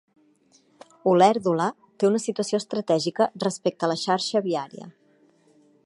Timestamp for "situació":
2.23-2.61